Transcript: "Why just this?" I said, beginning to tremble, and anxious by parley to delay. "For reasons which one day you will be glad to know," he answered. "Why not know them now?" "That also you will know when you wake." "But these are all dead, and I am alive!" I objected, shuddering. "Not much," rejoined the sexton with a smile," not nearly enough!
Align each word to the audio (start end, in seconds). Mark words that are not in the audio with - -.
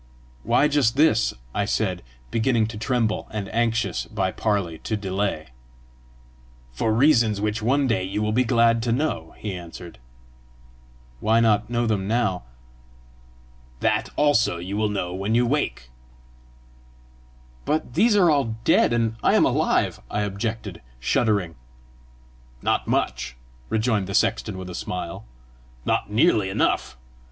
"Why 0.41 0.67
just 0.67 0.97
this?" 0.97 1.31
I 1.53 1.65
said, 1.65 2.01
beginning 2.31 2.65
to 2.69 2.77
tremble, 2.79 3.27
and 3.29 3.53
anxious 3.53 4.05
by 4.05 4.31
parley 4.31 4.79
to 4.79 4.97
delay. 4.97 5.49
"For 6.71 6.91
reasons 6.91 7.39
which 7.39 7.61
one 7.61 7.85
day 7.85 8.01
you 8.01 8.23
will 8.23 8.31
be 8.31 8.43
glad 8.43 8.81
to 8.81 8.91
know," 8.91 9.35
he 9.37 9.53
answered. 9.55 9.99
"Why 11.19 11.39
not 11.39 11.69
know 11.69 11.85
them 11.85 12.07
now?" 12.07 12.45
"That 13.81 14.09
also 14.15 14.57
you 14.57 14.75
will 14.75 14.89
know 14.89 15.13
when 15.13 15.35
you 15.35 15.45
wake." 15.45 15.91
"But 17.63 17.93
these 17.93 18.15
are 18.15 18.31
all 18.31 18.55
dead, 18.63 18.93
and 18.93 19.17
I 19.21 19.35
am 19.35 19.45
alive!" 19.45 19.99
I 20.09 20.21
objected, 20.21 20.81
shuddering. 20.99 21.53
"Not 22.63 22.87
much," 22.87 23.37
rejoined 23.69 24.07
the 24.07 24.15
sexton 24.15 24.57
with 24.57 24.71
a 24.71 24.73
smile," 24.73 25.25
not 25.85 26.09
nearly 26.11 26.49
enough! 26.49 26.97